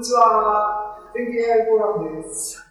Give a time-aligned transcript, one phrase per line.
[0.00, 0.98] にちは。
[1.14, 2.64] 全景 AI フォーラムです。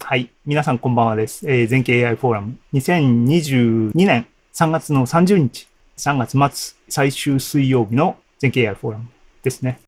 [0.00, 0.30] はい。
[0.46, 1.46] 皆さんこんばんはです。
[1.46, 2.56] えー、全景 AI フォーラム。
[2.72, 5.68] 2022年3月の30日、
[5.98, 9.08] 3月末、最終水曜日の全景 AI フォーラム
[9.42, 9.80] ですね。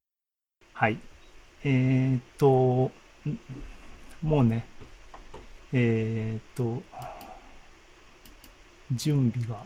[0.74, 0.98] はい。
[1.64, 2.90] えー、っと、
[4.22, 4.66] もうね、
[5.72, 6.82] えー、っと、
[8.92, 9.64] 準備が、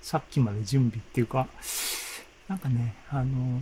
[0.00, 1.46] さっきまで準備っていうか、
[2.48, 3.60] なんかね、あの、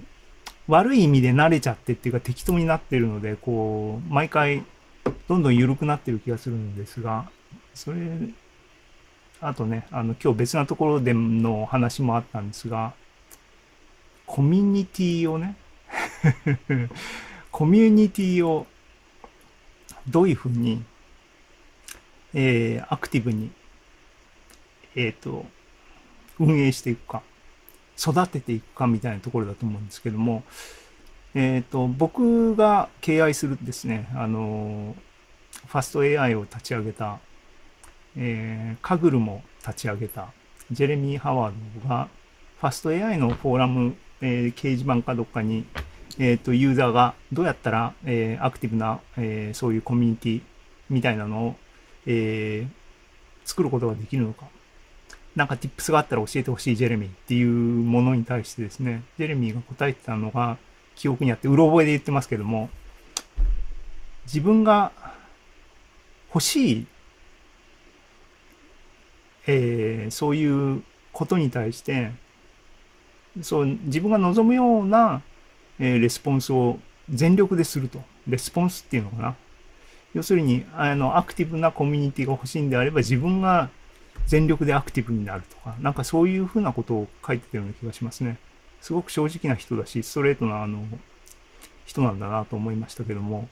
[0.70, 4.64] 悪い意味で慣れちゃってっていうか適当になってるので、こう、毎回
[5.28, 7.28] どんどん緩くなってる気がするんですが、
[7.74, 7.98] それ、
[9.40, 12.94] あとね、あの、今日別なところでの話もあったんですが、
[14.26, 15.56] コミュニティをね、
[17.50, 18.66] コミュニティを
[20.08, 20.84] どういうふうに、
[22.32, 23.50] えー、アクティブに、
[24.94, 25.46] えっ、ー、と、
[26.38, 27.22] 運営していくか。
[28.00, 30.42] 育てていくかみたいなところだと思うんですけども、
[31.34, 34.96] えっ、ー、と、僕が敬愛するですね、あの、
[35.66, 37.18] ファスト AI を立ち上げた、
[38.16, 40.32] えー、カグルも立ち上げた、
[40.72, 42.08] ジェレミー・ハワードが、
[42.60, 45.66] ファスト AI のフォーラム、えー、掲示板かどっかに、
[46.18, 50.40] えっ、ー、と、ユーザーがどうやったら、えー、アクティブな、えー、そういうコミュニティ
[50.88, 51.56] みたいなのを、
[52.06, 54.46] えー、作ることができるのか。
[55.40, 60.58] なんか tips があったら教えてほしいジェレミーっていうものに対してですね、ジェレミーが答えてたのが
[60.96, 62.68] 記憶にあって、うろ覚えで言ってますけども、
[64.26, 64.92] 自分が
[66.28, 66.86] 欲しい、
[69.46, 72.10] えー、そういうことに対して、
[73.40, 75.22] そう、自分が望むような、
[75.78, 78.02] えー、レスポンスを全力ですると。
[78.28, 79.36] レスポンスっていうのかな。
[80.12, 83.70] 要するに、あの、アクティブなコミュニティが欲しいんであれば、自分が
[84.26, 88.38] 全力でアクティブになるとか、なんかそういうふうなことを書いてたような気がしますね。
[88.80, 90.84] すごく正直な人だし、ストレートなあの
[91.84, 93.48] 人なんだなと思いましたけども、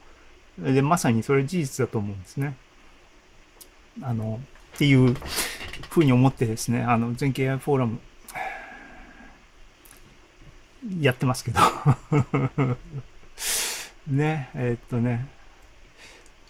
[0.57, 2.55] で、まさにそれ事実だと思うんですね。
[4.01, 4.39] あの、
[4.75, 5.15] っていう
[5.89, 7.99] ふうに思ってですね、あの、全景 AI フォーラム、
[11.01, 11.59] やってますけど
[14.07, 15.27] ね、えー、っとね、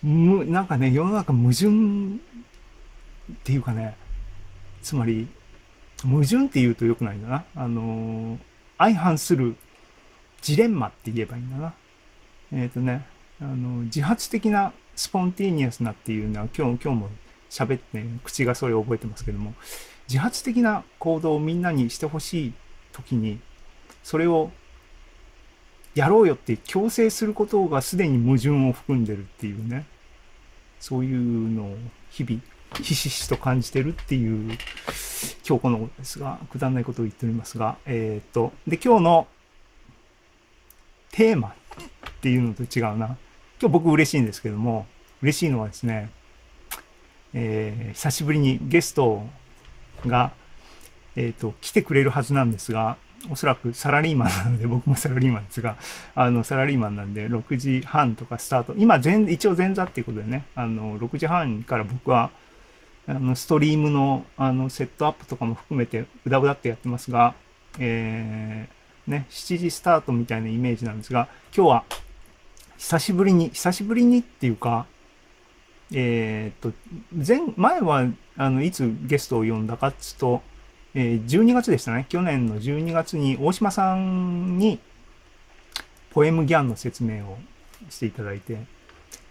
[0.04, 3.96] む、なんかね、世の中矛盾っていうかね、
[4.82, 5.28] つまり、
[6.04, 7.46] 矛盾って言うと良くないんだな。
[7.56, 8.38] あの
[8.78, 9.58] 相反する
[10.42, 11.74] ジレンマって言えばいいんだな。
[12.54, 13.06] えっ、ー、とね、
[13.42, 17.10] あの、自発的なスポンティニアスなっていうのは今日、今日も
[17.50, 19.54] 喋って、口がそれを覚えてますけども、
[20.08, 22.54] 自発的な行動をみんなにしてほしい
[22.94, 23.40] 時に、
[24.04, 24.52] それを
[25.96, 29.86] やろうよって強制することがすでに矛盾を含んでるっていうね、
[30.80, 31.78] そういうのを
[32.10, 32.42] 日々
[32.78, 34.58] ひしひしと感じてるっていう
[35.48, 39.28] 今日このことですが、くだらないことを言っておりますが、えっ、と、で、今日の
[41.12, 41.54] テーマっ
[42.22, 43.18] ていうのと違うな。
[43.62, 44.86] 今日僕嬉しいんですけども、
[45.22, 46.12] 嬉しいのはですね、
[47.34, 49.24] えー、久しぶりにゲスト
[50.06, 50.32] が、
[51.16, 52.98] えっ、と、来てくれるはずなんですが、
[53.30, 55.76] おそらくサラリーマン なので、僕もサラリーマンですが、
[56.16, 58.76] あの、サラリーマンなんで、6時半とかスタート。
[58.78, 62.30] 今、全、一応前座っていうことでね、あの、6時半から僕は、
[63.08, 67.34] あの、ストリームの、あの、セットアップとかも含めて、うだうだってやってますが、
[67.80, 71.84] えー、ね、7時スタートみたいなイメージなんですが、今日は、
[72.78, 74.86] 久しぶりに、久しぶりにっていうか、
[75.92, 76.78] えー、っと、
[77.12, 78.06] 前、前は、
[78.38, 80.42] あの、いつゲストを呼んだかっつと、
[80.94, 82.06] えー、12月でしたね。
[82.10, 84.80] 去年の12月に大島さんに、
[86.12, 87.38] ポエムギャンの説明を
[87.90, 88.60] していただいて、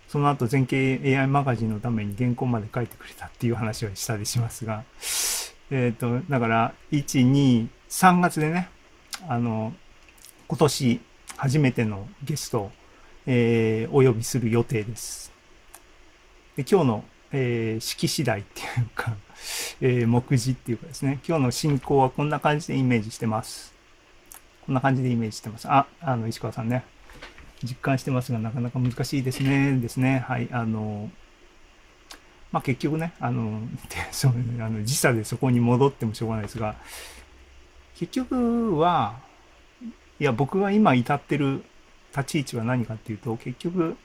[0.09, 4.85] その後全景 AI マガジンのために原稿まで書いてくれたっていう話をしたりしますが、
[5.71, 8.71] えっ、ー、と、だから、1、2、3月でね、
[9.29, 9.75] あの、
[10.49, 11.01] 今年
[11.37, 12.71] 初めてのゲストを、
[13.27, 15.31] えー、お呼びする予定です。
[16.57, 19.17] で今日の、えー、式次第っていうか
[19.81, 23.75] えー、目次っていうかですね、今日の進行はこんな感じでイメージしてます。
[24.67, 25.69] こんな感じでイメージしてます。
[25.71, 26.85] あ、あの、石川さんね。
[27.63, 29.79] 実感してますが、なかなか難しいですね。
[29.79, 30.25] ですね。
[30.27, 30.49] はい。
[30.53, 31.11] あの、
[32.53, 33.61] まあ、結局ね、あの、
[34.13, 36.77] そうあの時差でそこに戻ってもしょうがないですが、
[37.97, 39.21] 結局は、
[40.21, 41.65] いや、僕が今至ってる
[42.17, 43.97] 立ち位置は何かっていうと、結局、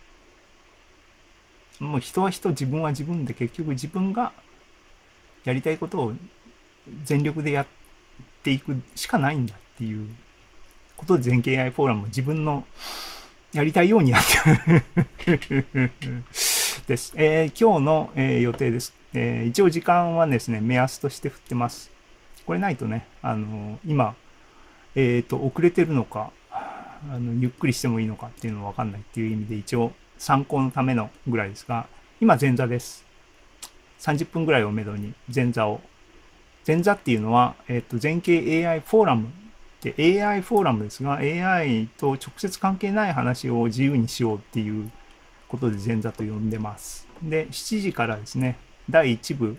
[1.80, 4.32] もう人は人、自分は自分で結局自分が
[5.44, 6.14] やりたいことを
[7.04, 7.68] 全力でやっ
[8.44, 10.08] ていくしかないんだっていう
[10.96, 12.66] ことで全景 AI フォーラムも自分の
[13.54, 14.84] やりたいようにやって
[16.88, 17.14] です。
[17.16, 18.96] えー、今日の、えー、予定です。
[19.14, 21.92] えー、一応時間はですね、目安として振ってます。
[22.48, 24.16] これないとね、あの今、
[24.96, 31.86] えっ、と、遅れてるのか、あのゆっくりしてもいいのかっていうのはわかんないっていう意味で一応参考のためのぐらいですが、
[32.20, 33.06] 今前座です。
[34.00, 35.80] 30分ぐらいをめどに前座を。
[36.66, 39.32] 前座っていうのは、えっ、と、全景 AI フォーラム
[39.92, 44.90] で AI フォーラムですが、AI と直接関係ない話を自由にしようっていう
[45.50, 47.08] ことで前座と呼んでます。
[47.22, 48.58] で、7時からですね、
[48.90, 49.58] 第1部、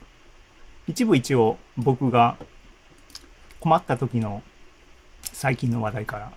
[0.86, 2.36] 一部一応僕が
[3.60, 4.42] 困った時の
[5.22, 6.32] 最近の話題から、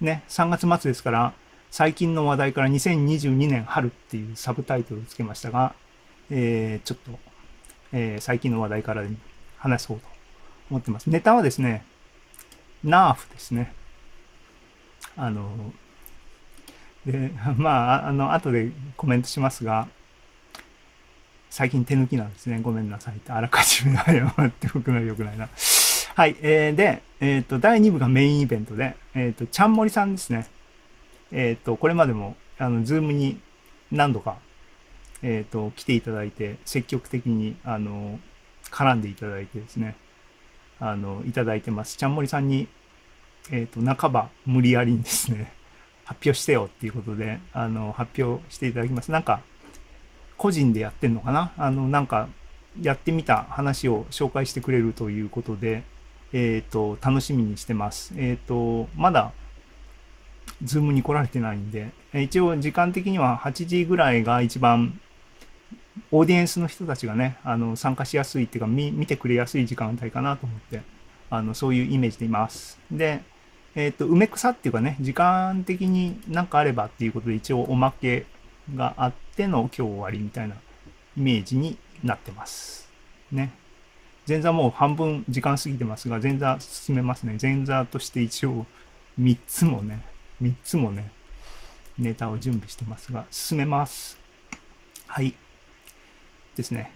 [0.00, 1.32] ね、3月末ですから、
[1.70, 5.74] 最近の話題から2022年春っていうサブタイトルをつけましたが、
[6.30, 7.18] えー、ちょっと、
[7.92, 9.04] えー最近の話題から
[9.58, 10.06] 話そうと
[10.70, 11.08] 思ってます。
[11.08, 11.84] ネタはですね、
[12.84, 13.72] ナーフですね。
[15.16, 15.72] あの、
[17.04, 19.88] で、 まあ、あの、後でコメントしますが、
[21.50, 22.60] 最近手抜きなんですね。
[22.62, 23.32] ごめんなさいって。
[23.32, 25.48] あらかじめ謝っておくのは良くないな。
[26.14, 26.36] はい。
[26.42, 30.46] えーで、えっ、と、第2部がメインイベントで、えっ、と、ちゃんもりさんですね。
[31.32, 33.40] えっ、と、これまでも、あの、ズームに
[33.90, 34.36] 何度か、
[35.22, 38.20] えっ、と、来ていただいて、積極的に、あの、
[38.70, 39.96] 絡んでいただいてですね、
[40.80, 41.96] あの、いただいてます。
[41.96, 42.66] ちゃんもりさんに、
[43.50, 45.52] えっ、と、半ば無理やりにですね、
[46.04, 49.12] 発表してよっていうことで、あの、発表していただきます。
[49.12, 49.40] なんか、
[50.36, 51.52] 個人でやってんのかな？
[51.56, 52.28] あの、なんか、
[52.80, 55.82] やってみた話を紹介してくれるということで、
[56.32, 58.14] えっ、と、楽しみにしてます。
[58.16, 59.32] えっ、と、まだ、
[60.62, 65.00] ズームに来られてないんで、一応時間的には8時ぐらいが一番、
[66.10, 70.82] オーディエンスの人たちがね、あの、参加しやすいっていうか、見てくれやすい時間帯かなと思って、
[71.30, 72.78] あの、そういうイメージでいます。
[72.90, 73.22] で、
[73.74, 78.26] えっ、と、梅草っていうかね、時間的になんかあればっていうことで一応おまけ
[78.74, 80.56] があっての今日終わりみたいな
[81.16, 82.88] イメージになってます。
[83.30, 83.52] ね。
[84.28, 87.36] 前座もう半分時間過ぎてますが、前座進めますね。
[87.40, 88.66] 前座として一応
[89.20, 90.04] 3つもね、
[90.42, 91.10] 3つもね、
[91.98, 94.18] ネタを準備してますが、進めます。
[95.06, 95.34] はい。
[96.60, 96.92] ですね。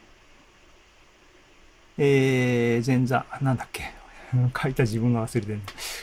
[1.97, 3.93] えー、前座、なんだっけ。
[4.61, 5.61] 書いた自分が忘れてる。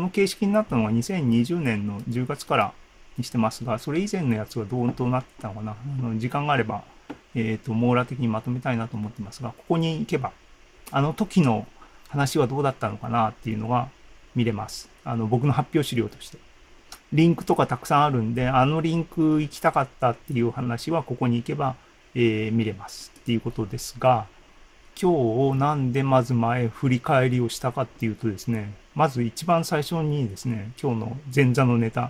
[0.01, 2.74] の形式になったのは2020年の10月から
[3.18, 5.71] にしてますが、それ以前のやつはどうとなってたのかな。
[5.71, 6.83] あの時間があれば、
[7.33, 10.33] えっ、と、網羅的にまとめたいなと思ってますが、ここに行けば、
[10.91, 11.65] あの時の
[12.09, 13.88] 話はどうだったのかなっていうのが
[14.35, 14.89] 見れます。
[15.06, 16.39] あの、僕の発表資料として。
[17.13, 21.77] リンクとかたくさんあるんで、あのリンク行きたかったっていう話はここに行けば、
[22.19, 24.25] えー見れますっていうことですが、
[25.00, 32.09] 今日なんでまず前振り返りをしたかっていうとですね、まず一番最初にですね、今日の前座のネタ、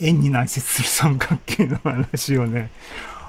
[0.00, 2.70] 円に内接する三角形の話をね、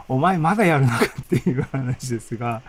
[0.08, 2.62] お前まだやるのかっていう話ですが、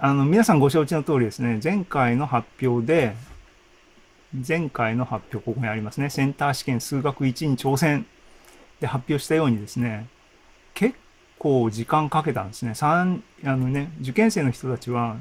[0.00, 3.14] あの、皆さんご承知の通りですね、前回の発表で、
[4.48, 8.06] 前回の発表、ここにありますね、センター試験数学1に挑戦。
[8.82, 10.06] で発表したようにですね、
[10.74, 10.96] 結
[11.38, 12.74] 構時間かけたんですね。
[12.74, 15.16] 三あのね、受験生の人たちは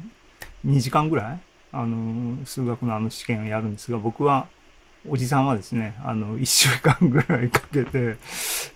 [0.66, 1.40] 2時間ぐらい、
[1.72, 4.48] あの、数学のあの試験をやるんですが、僕は、
[5.10, 8.18] おじさんはですね、あの、1週間ぐらいかけて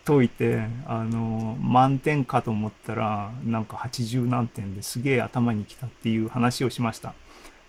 [0.05, 7.13] 解いて、あの、満点かと思ったら、なんか80何点ですげえ頭にきたっていう話をしました。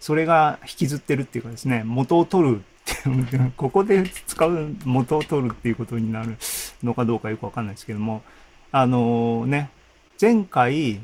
[0.00, 6.36] それが引きずってるっていうかですね、元を取るって、 ここで使う元を取るっていうことになる
[6.82, 8.22] のかどうかよくわかんないですけども、
[8.72, 9.70] あのね、
[10.20, 11.00] 前回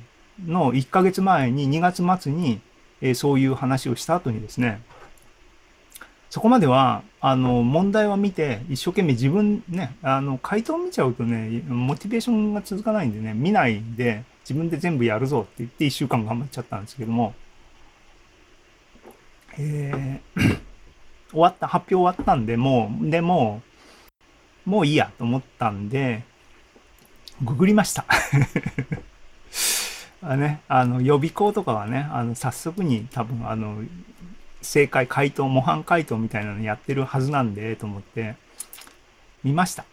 [0.46, 2.60] の1ヶ月前に2月末に、
[3.00, 4.80] えーそういう話をした後にですね、
[6.32, 17.34] そこまでは、あの、問題を見て、一生懸命自分ね、あの、回答を見ちゃうとね、モチベーションが続かないんでね、見ないで、自分で全部やるぞって言って一週間頑張っちゃったんですけども、
[19.58, 20.62] えー
[21.32, 23.62] 終わった、発表終わったんで、もう、でも、
[24.64, 26.22] もういいやと思ったんで、
[27.42, 28.04] ググりました。
[30.22, 33.82] あね、あの、予備校とかはね、あの、早速に多分、あの、
[34.60, 38.36] 正解、回答、模範回答みたいなのやってるはずなんで、と思って、
[39.42, 39.84] 見ました。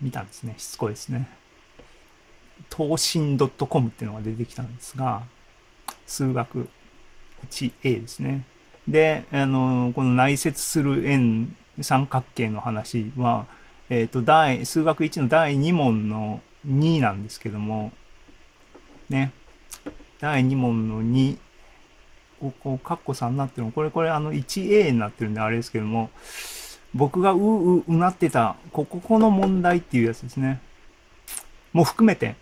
[0.00, 0.54] 見たんですね。
[0.58, 1.28] しつこいですね。
[2.76, 5.22] 東進 .com っていうのが出てきたんですが、
[6.06, 6.68] 数学
[7.50, 8.44] 1A ですね。
[8.88, 13.46] で、あの、この内接する円三角形の話は、
[13.90, 17.92] えっ、と、第、数学1の第2問の2なんですけども、
[19.10, 19.32] ね。
[20.20, 21.38] 第2問の2、
[22.40, 26.10] ここ、カッコ3になってるの、これ、これ、あの、1A になってるんで、あれですけども、
[26.94, 30.60] 僕がうううなってた、ここ、この問題っていうやつですね。
[31.74, 32.36] も含めて、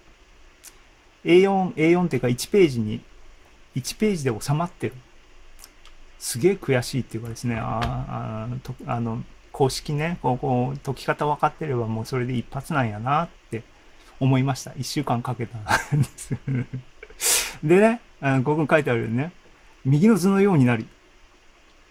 [1.25, 3.01] A4、A4 っていうか1ページに、
[3.75, 4.95] 1ページで収まってる。
[6.19, 13.63] すげえ悔しいっていうかですね、ああとあの、公式ね、こう、こう、解き方分かってればもうそれで一発なんやなって
[14.21, 14.73] 思いました。
[14.77, 16.37] 一週間かけたんです。
[17.63, 19.33] でね、あのここに書いてあるよね、
[19.85, 20.87] 右の図のようになり、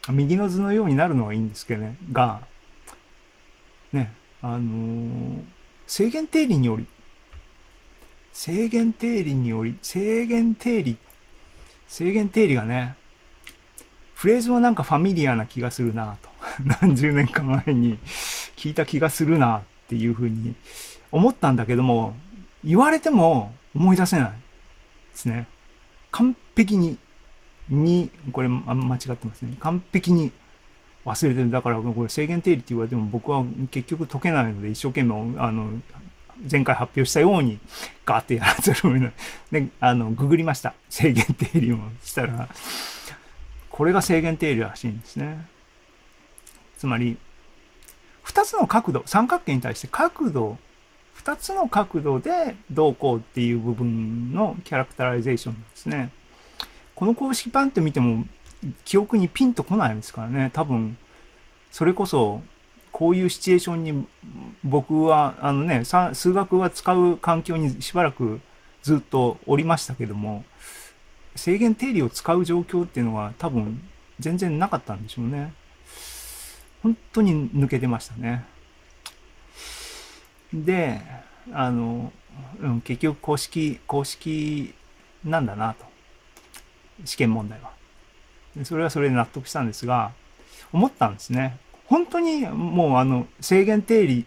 [0.10, 2.42] 右の図のようになるのはいいんですけどね、が、
[3.92, 5.56] ね、あのー
[5.88, 6.88] 制限定理により、
[8.34, 10.98] 制限定理により、制限定理、
[11.88, 12.96] 制限定理がね、
[14.26, 16.30] フレーズはなんかファミリアな気がするなと。
[16.82, 18.00] 何十年か前に
[18.56, 20.56] 聞いた気がするなっていうふうに
[21.12, 22.16] 思ったんだけども、
[22.64, 24.36] 言われても思い出せないで
[25.14, 25.46] すね。
[26.10, 26.98] 完璧に、
[27.70, 29.58] に、これ間違ってますね。
[29.60, 30.32] 完璧に
[31.06, 31.52] 忘れてる。
[31.52, 35.70] だからこれ制限定理って言われても僕は結局解けないので一生懸命、あの、
[36.52, 37.60] 前回発表したように
[38.08, 39.14] ガーってやらざるを得ない。
[39.52, 40.74] で、あの、ググりました。
[40.90, 42.50] 制限定理をしたら、
[43.76, 45.46] これが制限定理らしいんですね。
[46.78, 47.18] つまり、
[48.24, 50.58] 二つの角度、三角形に対して角度、
[51.14, 56.10] 二つの角度でどうこうっていう部分のキャラクタライゼーションですね。
[56.96, 58.26] この公式パンって見ても
[58.86, 60.52] 記憶にピンとこないですからね。
[60.54, 60.98] 多分、
[61.70, 62.42] それこそ、
[62.94, 64.08] こういうシチュエーションに
[64.64, 68.40] 僕は、あのね、数学は使う環境にしばらく
[68.84, 70.46] ずっとおりましたけども、
[71.36, 73.82] 制限定理を使う状況っていうのは多分
[74.20, 75.54] 全然なかったんでしょうね。
[76.82, 78.46] 本当に抜けてましたね。
[80.54, 81.02] で、
[81.52, 82.14] あの、
[82.60, 84.74] うん、結局公式、公式
[85.24, 85.86] なんだなと。
[87.04, 87.72] 試験問題は。
[88.64, 90.14] それはそれで納得したんですが、
[90.72, 91.58] 思ったんですね。
[91.88, 94.26] 本当にもうあの制限定理、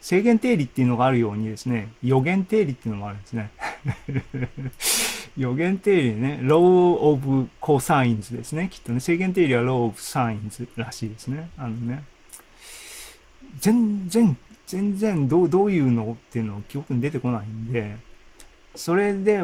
[0.00, 3.50] 制限定理っていうのがあるようにですね、予言定理っていうのもあるんですね。
[5.36, 8.68] 予言定理ね、law of cosines ですね。
[8.70, 11.50] きっとね、制限定理は law of sines らしいですね。
[11.56, 12.04] あのね。
[13.58, 14.36] 全然、
[14.66, 17.96] 全然どう、どういうのっていうのを記憶に出てこないんで、
[18.74, 19.42] それで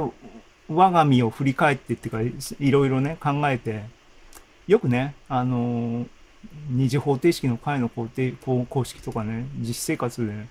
[0.69, 3.85] 我が身を振り返ってっていうか、いろいろね、考えて、
[4.67, 6.07] よくね、あの
[6.71, 10.47] 二次方程式の解の公定公公式とかね、実生活で、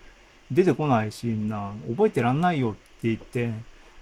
[0.49, 3.51] 出てこないしな、覚えてらんないよって言って、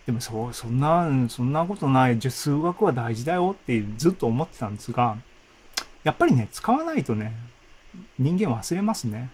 [0.05, 2.19] でもそ、そんな、そんなことない。
[2.19, 5.17] じゃ数学は大事だよってずっと思ってたんですが、
[6.03, 7.33] やっぱりね、使わないとね、
[8.19, 9.31] 人間忘れますね。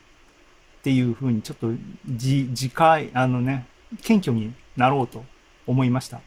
[0.79, 1.67] っていうふうにちょっと
[2.05, 3.67] 自、自戒、あのね、
[4.01, 5.23] 謙虚になろうと
[5.67, 6.21] 思いました。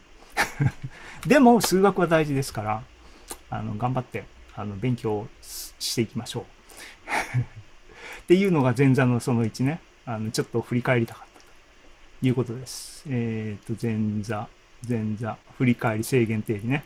[1.25, 2.83] でも、数学は大事ですから、
[3.49, 4.25] あの、頑張って、
[4.55, 6.43] あの、勉強していきましょう。
[8.21, 11.24] っていうのが前座のその1ね、あの、ちょっと振り返りたかったと
[12.21, 13.03] いうことです。
[13.09, 14.47] えっ、と、前座、
[14.87, 16.83] 前座、振り返り制限定理ね。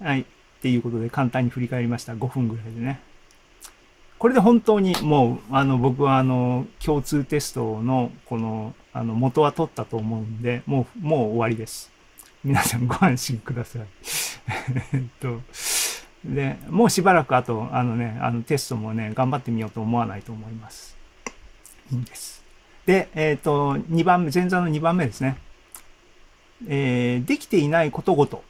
[0.00, 0.20] はい。
[0.22, 0.24] っ
[0.60, 2.14] ていうことで簡単に振り返りました。
[2.14, 3.00] 5分ぐらいでね。
[4.18, 11.90] これで本当にもう、あの、僕はあの、共通テストの、この、あの、元は取ったと思うんで、もう、もう終わりです。
[12.42, 13.82] 皆さんご安心ください。
[14.94, 15.42] えっと、
[16.24, 20.96] で、もうしばらくあと、あのね、あのテストもね、頑張ってみようと思わないと思います。
[21.92, 22.45] いいんです。
[22.86, 25.36] で、えっ、と、2番目、前座の2番目ですね。
[26.68, 28.42] えーできていないことごと、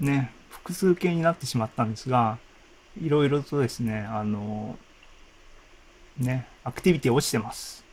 [0.00, 2.38] ね、複数形になってしまったんですが、
[3.00, 4.78] いろいろとですね、あの、
[6.18, 7.84] ね、アクティビティ落ちてます。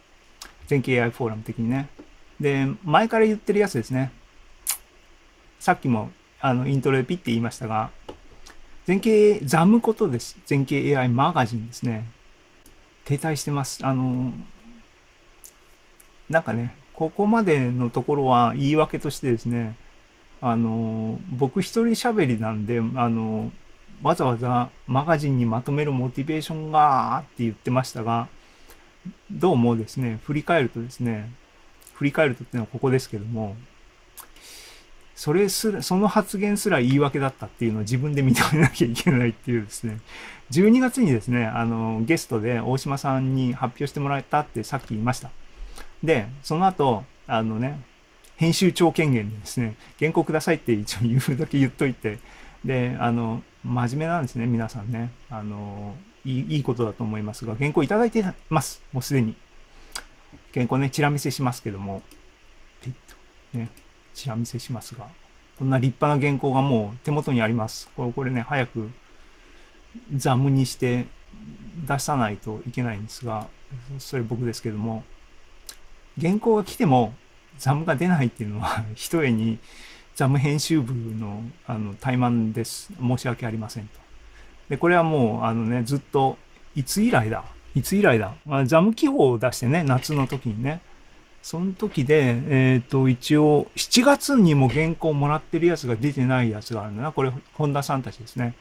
[0.68, 1.90] 全景 AI フォーラム的にね。
[2.40, 4.12] で、前から言ってるやつですね。
[5.60, 7.90] さっきも、あの、イントロでピッて言いましたが、
[8.86, 10.38] 全景、ザムことです。
[10.46, 12.06] 全景 AI マガジンですね。
[13.06, 13.86] 停滞してます。
[13.86, 14.32] あの、
[16.30, 19.76] なんかね、ここまでのところは言い訳としてですね、
[20.42, 23.52] あの、僕一人喋りなんで、あの、
[24.02, 28.28] わざわざマガジンにまとめるモチベーションがって言ってましたが、
[29.32, 31.32] どうもですね、振り返るとですね、
[31.94, 33.56] 振り返るとっていうのはここですけども、
[35.16, 40.00] それすら、その発言すら言い訳だったっていうのを自分で認めなきゃいけないっていうですね、
[40.52, 45.30] 12月にですね、あの、ゲストで大島さんに発表してもらえたってさっき言いました。
[46.04, 47.80] で、その後、あのね、
[48.38, 52.20] 編集長権限でですね、原稿くださいって一応言うだけ言っといて、
[52.64, 55.12] で、あの、真面目なんですね、皆さんね。
[55.30, 58.82] あの、いいいいことだと思いますが、原稿いただいてます。
[58.92, 59.36] もうすでに。
[60.54, 62.02] 原稿ね、チラ見せしますけども、
[62.82, 63.70] ピッと、ね、
[64.14, 65.08] チラ見せしますが、
[65.58, 67.90] こんな立派な原稿がもう手元にあります。
[67.96, 68.90] これ、これね、早く
[70.16, 71.06] ザムにして
[71.86, 73.48] 出さないといけないんですが、
[73.98, 75.04] それ僕ですけども、
[76.20, 77.14] 原稿が来ても
[77.58, 79.60] ザムが出ないっていうのは、 ひとえに
[80.16, 82.92] ザム編集部のあの怠慢です。
[83.00, 84.00] 申し訳ありませんと。
[84.70, 86.38] で、これはもう、あのね、ずっと、
[86.76, 87.44] いつ以来だ？
[87.76, 90.82] いつ以来だ、まあ、ザム記法を出してね、夏の時にね。
[91.42, 97.12] その時で、えっ、ー、と、一応、7月にも原稿もらってるやつが出てないやつがあるんだな。
[97.12, 98.56] これ、本田さんたちですね。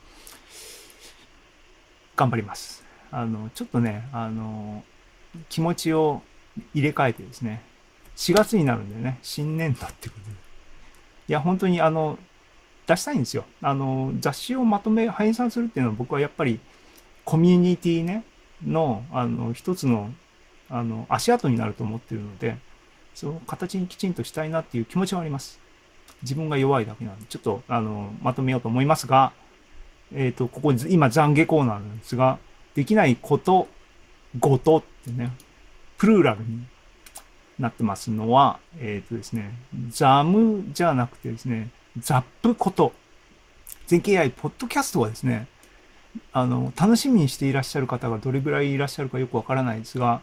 [2.15, 2.85] 頑張ります。
[3.11, 4.85] あの、ちょっとね、あの、
[5.49, 6.23] 気持ちを
[6.75, 7.63] 入れ替えてですね、
[8.17, 10.37] 4月になるんでね、新年度ってことで。
[11.29, 12.19] いや、本当にあの、
[12.87, 13.45] 出したいんですよ。
[13.61, 16.59] あの、雑誌をまとめ、配散するっていうのは僕はやっぱり、
[17.25, 18.25] コミュニティね、
[18.67, 20.11] の、あの、一つの、
[20.71, 22.57] あの、足跡になると思ってるので、
[23.15, 25.61] その形にきちんとしたいなっていう気持ちはあります。
[26.23, 29.33] 自分が弱いだけなんで、ちょっと、あの、まとめようと思いますが、
[30.13, 32.39] えっ、ー、と、ここ、今、懺悔コーナーなんですが、
[32.75, 33.69] できないこと、
[34.39, 35.33] ごとってね、
[35.99, 36.65] プルーラルに
[37.59, 39.53] なってますのは、えっ、ー、とですね、
[39.91, 42.93] ザムじゃなくてですね、ザップこと。
[43.87, 45.49] 全経 AI ポッドキャストはですね、
[46.33, 50.21] あの、楽しみにしていらっしゃる方がどれぐらいいらっしゃるかよくわからないですが、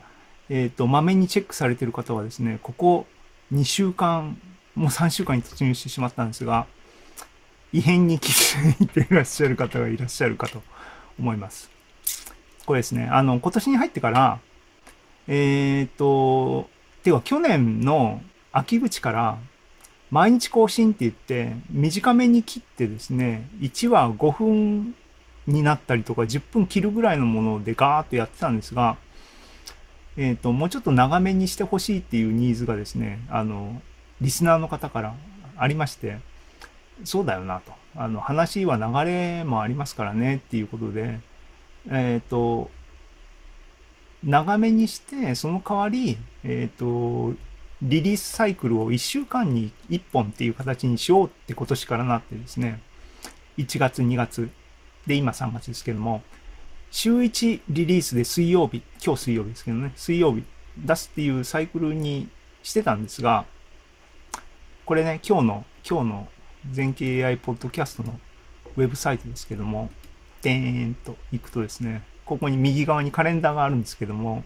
[0.50, 3.06] えっ、ー、と、まめにチェックされている方はですね、ここ
[3.54, 4.40] 2週間、
[4.76, 6.68] もう3週間に突入してしまったんですが、
[7.74, 10.62] 異変に気づいていらっしゃる方がいらっしゃるかと
[11.20, 11.70] 思います。
[12.66, 14.40] これですね、あの、今年に入ってから、
[15.28, 16.70] えっ、と、
[17.06, 19.38] ては去年の秋口から
[20.12, 24.96] 毎日更新って言って短めに切ってですね、1話5分
[25.48, 28.98] になったりとか10分切るぐらいのものでガーッとやってたんですが、
[30.18, 33.82] えっ、ー、と、もうちょっと長めにしてほしいっていうニーズがですね、あの、
[34.22, 35.14] リスナーの方から
[35.58, 36.20] ありまして、
[37.04, 37.74] そうだよなと。
[37.96, 41.20] あの、話は流れもありますからねっていうことで、
[41.90, 42.72] えっ、ー、と、
[44.26, 47.38] 長めにして、その代わり、えっ、ー、と、
[47.82, 52.82] リリースサイクルを1週間に1本っていう形にしようって今年からなってですね、
[53.58, 54.50] 1月、2月、
[55.06, 56.24] で、今3月ですけども、
[56.90, 60.44] 週1リリースで水曜日、今日水曜日ですけどね、水曜日。
[60.78, 62.28] 出すっていうサイクルに
[62.64, 63.46] してたんですが、
[64.86, 66.28] これね、今日の、今日の
[66.72, 68.20] 全景 AI ポッドキャストの
[68.76, 69.90] ウェブサイトですけども、
[70.42, 74.44] でーんと行くとですね、ここに右側にカレンダーがあるんですけども、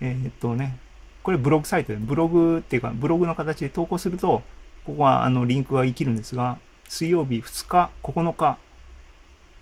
[0.00, 0.78] えー、っとね、
[1.22, 4.42] これブログサイトで、ブログっていうか、ブログの形で投稿すると、
[4.84, 6.58] ここはあのリンクが生きるんですが、
[6.88, 8.58] 水曜日2日、9日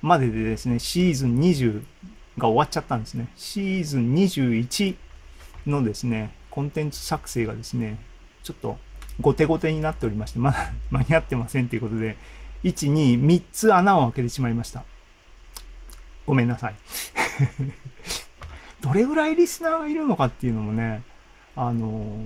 [0.03, 1.83] まででですね、シーズン20
[2.37, 3.29] が終わっちゃったんですね。
[3.37, 4.97] シーズン21
[5.67, 7.99] のですね、コンテンツ作成がですね、
[8.43, 8.77] ちょっと
[9.21, 12.17] 後手後手になっておりまして、まだ間に合ってませんということで、
[12.65, 14.85] 1、2、3つ穴を開けてしまいました。
[16.27, 16.75] ごめんなさい。
[18.81, 21.03] どれぐらいリスナーがいるのかっていうのもね、
[21.57, 22.21] あの、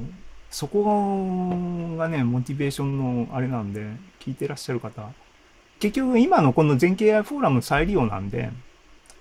[0.50, 3.86] そこがね、モチベーションのあれなんで、
[4.20, 5.08] 聞いてらっしゃる方、
[5.80, 8.50] 結局今のこの全経 AI フォーラム再利用なんで、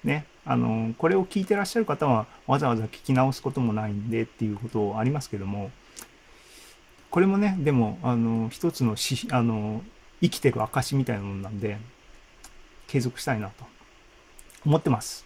[0.04, 5.72] ね、あの、これを聞いてらっしゃる方はわざわざ聞き直すこともないんでっていうことありますけども、
[7.10, 9.82] これもね、でも、あの、一つのし、あの、
[10.22, 11.78] 生きてる証みたいなものなんで、
[12.88, 13.66] 継続したいなと
[14.66, 15.26] 思ってます。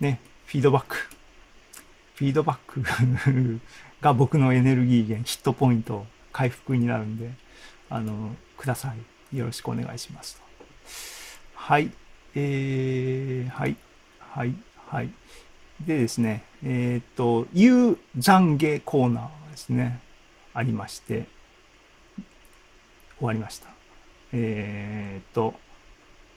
[0.00, 0.96] ね、フィードバック。
[2.14, 2.82] フィードバック
[4.00, 7.30] が僕のエネルギー源、ヒットポイント、回復になるんで、
[7.90, 8.94] あの、くださ
[9.32, 9.36] い。
[9.36, 10.40] よろしくお願いします。
[11.54, 11.90] はい。
[12.34, 13.76] えー、はい。
[14.18, 14.54] はい。
[14.88, 15.10] はい。
[15.80, 20.00] でですね、えっ、と、いう懺悔コーナーですね、
[20.52, 21.26] ありまして、
[23.18, 23.68] 終わりました。
[24.32, 25.54] えっ、と、